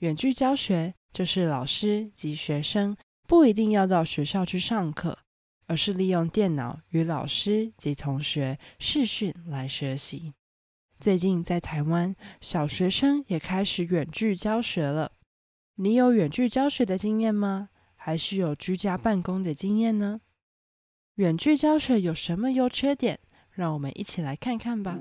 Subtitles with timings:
[0.00, 2.96] 远距教学就是老师及学生
[3.28, 5.18] 不一定要到学校去上课，
[5.66, 10.32] 而是利用电脑与老师及同学视讯来学习。
[10.98, 15.12] 最近在台湾，小学生也开始远距教学了。
[15.74, 17.68] 你有远距教学的经验吗？
[17.94, 20.22] 还是有居家办公的经验呢？
[21.16, 23.20] 远距教学有什么优缺点？
[23.50, 24.98] 让我们一起来看看吧。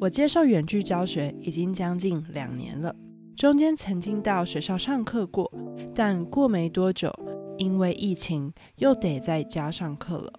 [0.00, 2.96] 我接受远距教学已经将近两年了，
[3.36, 5.52] 中间曾经到学校上课过，
[5.94, 7.12] 但过没多久，
[7.58, 10.32] 因为疫情又得在家上课了。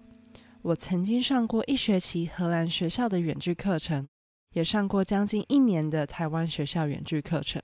[0.62, 4.08] 我曾经上过一学期荷兰学校的远距课程，
[4.52, 7.62] 也上过将近一年的台湾学校远距课程。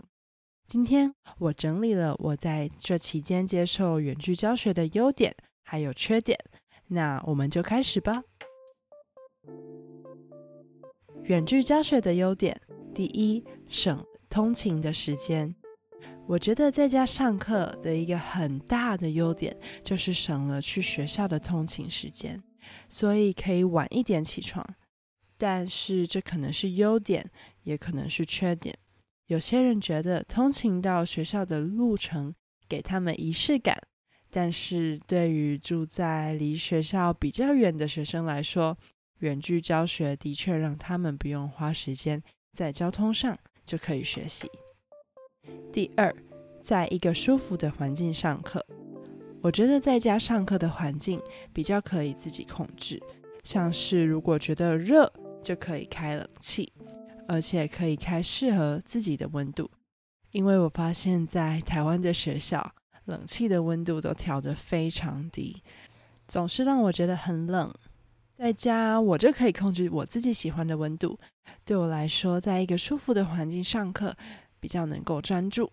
[0.68, 5.34] 今天我整理了我在这期间接受远距教学的优点
[5.64, 6.38] 还有缺点，
[6.86, 8.22] 那我们就开始吧。
[11.28, 12.58] 远距教学的优点，
[12.94, 15.54] 第一，省通勤的时间。
[16.26, 22.42] 我觉得在家上课的一个很大的优点，就是省了去学校的通勤时间。
[22.88, 24.66] 所以可以晚一点起床，
[25.36, 27.30] 但是这可能是优点，
[27.62, 28.74] 也可能是缺点。
[29.26, 32.34] 有些人觉得通勤到学校的路程
[32.66, 33.78] 给他们仪式感，
[34.30, 38.78] 但是对于住在离学校比较远的学生来说，
[39.18, 44.50] 远距教学的确让他们不用花时间在交通上就可以学习。
[45.72, 46.14] 第二，
[46.60, 48.64] 在一个舒服的环境上课。
[49.40, 51.20] 我觉得在家上课的环境
[51.52, 53.00] 比较可以自己控制，
[53.44, 55.10] 像是如果觉得热
[55.42, 56.72] 就可以开冷气，
[57.28, 59.70] 而且可以开适合自己的温度。
[60.32, 62.72] 因为我发现，在台湾的学校，
[63.04, 65.62] 冷气的温度都调得非常低，
[66.26, 67.72] 总是让我觉得很冷。
[68.38, 71.18] 在家我就可以控制我自己喜欢的温度，
[71.64, 74.16] 对我来说，在一个舒服的环境上课
[74.60, 75.72] 比较能够专注。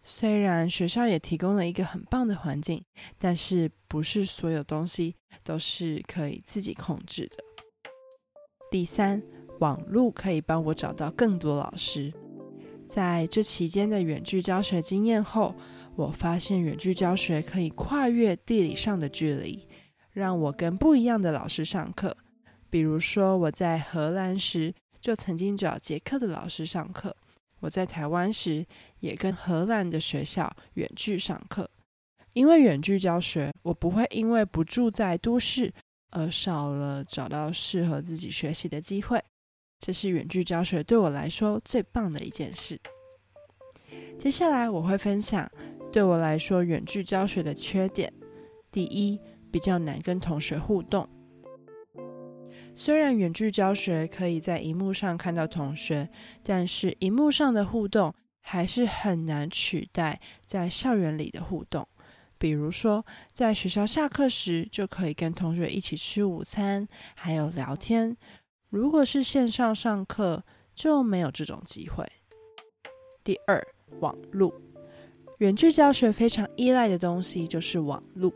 [0.00, 2.84] 虽然学校也提供了一个很棒的环境，
[3.18, 7.38] 但是不是所有东西都是可以自己控制的。
[8.70, 9.20] 第三，
[9.58, 12.12] 网路可以帮我找到更多老师。
[12.86, 15.52] 在这期间的远距教学经验后，
[15.96, 19.66] 我发现远距教学可以跨越地理上的距离，
[20.12, 22.16] 让我跟不一样的老师上课。
[22.70, 27.14] 比如说，我在荷兰时就曾经找捷克的老师上课。
[27.60, 28.66] 我在台湾时，
[29.00, 31.70] 也跟荷兰的学校远距上课。
[32.32, 35.72] 因为远距教学，我不会因为不住在都市
[36.10, 39.22] 而少了找到适合自己学习的机会。
[39.78, 42.80] 这是远距教学对我来说最棒的一件事。
[44.18, 45.50] 接下来我会分享
[45.92, 48.10] 对我来说远距教学的缺点。
[48.70, 49.20] 第一，
[49.52, 51.08] 比较难跟同学互动。
[52.74, 56.08] 虽然远距教学可以在荧幕上看到同学，
[56.42, 61.86] 但是荧幕上的互动还是很难取代在校园里的互动。
[62.38, 68.16] 比如说，在学校下课时就可以跟同学一起吃午餐，还有聊天。
[68.70, 70.42] 如果是线上上课，
[70.74, 72.04] 就没有这种机会。
[73.22, 73.62] 第二，
[74.00, 74.52] 网路，
[75.38, 78.32] 远距教学非常依赖的东西就是网路。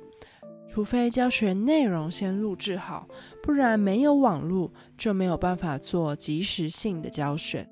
[0.69, 3.09] 除非教学内容先录制好，
[3.43, 7.69] 不然没有网络就没有办法做即时性的教学。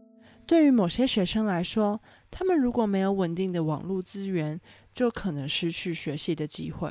[0.47, 2.01] 对于某些学生来说，
[2.31, 4.61] 他们如果没有稳定的网络资源，
[4.95, 6.91] 就可能失去学习的机会。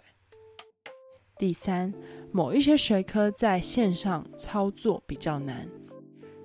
[1.37, 1.93] 第三，
[2.31, 5.67] 某一些学科在线上操作比较难。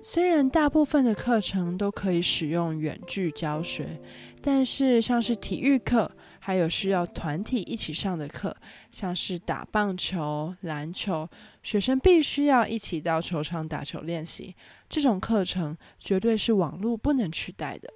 [0.01, 3.99] 虽然大部分的课程都可以使用远距教学，
[4.41, 8.55] 但是像是体育课，还有需要团体一起上的课，
[8.91, 11.27] 像是打棒球、篮球，
[11.61, 14.55] 学生必须要一起到球场打球练习。
[14.87, 17.89] 这种课程绝对是网络不能取代的。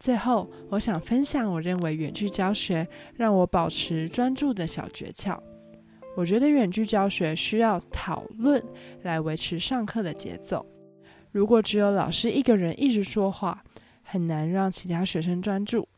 [0.00, 5.38] 最后，我想分享我认为远距教学让我保持专注的小诀窍。
[6.16, 8.62] 我觉得远距教学需要讨论
[9.02, 10.64] 来维持上课的节奏。
[11.30, 13.62] 如果只有老师一个人一直说话，
[14.02, 15.88] 很难让其他学生专注。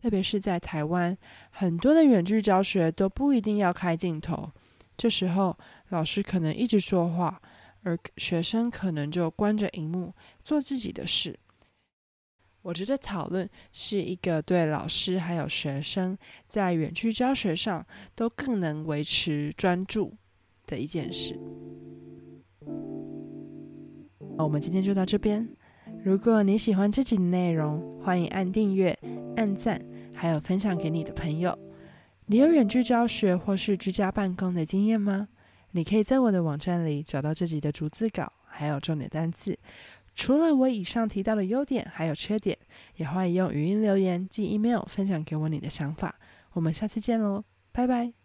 [0.00, 1.16] 特别是在台湾，
[1.50, 4.50] 很多的远距教学都不一定要开镜头，
[4.96, 5.56] 这时候
[5.90, 7.40] 老师可能一直说话，
[7.82, 11.38] 而学生可能就关着荧幕做自己的事。
[12.62, 16.16] 我觉得讨论是一个对老师还有学生
[16.46, 20.14] 在远距教学上都更能维持专注
[20.66, 21.38] 的一件事。
[24.36, 25.48] 我们今天就到这边。
[26.04, 28.98] 如果你喜欢这集的内容，欢迎按订阅、
[29.36, 29.80] 按赞，
[30.14, 31.56] 还有分享给你的朋友。
[32.26, 35.28] 你有远距教学或是居家办公的经验吗？
[35.72, 39.56] 你可以在我的网站里找到这集的逐字稿，还有重点单词。
[40.14, 42.56] 除了我以上提到的优点，还有缺点，
[42.96, 46.16] 也欢迎用语音留言、及 email 分享给我你的想法。
[46.52, 48.19] 我们下次见喽，拜拜。